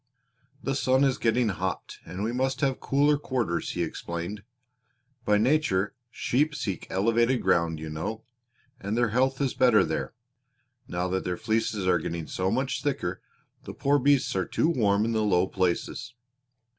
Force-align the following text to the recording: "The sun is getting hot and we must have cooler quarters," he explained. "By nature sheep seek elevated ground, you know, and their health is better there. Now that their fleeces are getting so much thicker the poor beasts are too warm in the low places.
"The 0.63 0.73
sun 0.73 1.03
is 1.03 1.19
getting 1.19 1.49
hot 1.49 1.99
and 2.07 2.23
we 2.23 2.31
must 2.31 2.61
have 2.61 2.79
cooler 2.79 3.19
quarters," 3.19 3.73
he 3.73 3.83
explained. 3.83 4.41
"By 5.25 5.37
nature 5.37 5.93
sheep 6.09 6.55
seek 6.55 6.87
elevated 6.89 7.43
ground, 7.43 7.77
you 7.79 7.87
know, 7.87 8.23
and 8.79 8.97
their 8.97 9.09
health 9.09 9.39
is 9.39 9.53
better 9.53 9.83
there. 9.85 10.15
Now 10.87 11.07
that 11.09 11.23
their 11.23 11.37
fleeces 11.37 11.85
are 11.85 11.99
getting 11.99 12.25
so 12.25 12.49
much 12.49 12.81
thicker 12.81 13.21
the 13.65 13.75
poor 13.75 13.99
beasts 13.99 14.35
are 14.35 14.47
too 14.47 14.69
warm 14.69 15.05
in 15.05 15.11
the 15.11 15.21
low 15.21 15.45
places. 15.45 16.15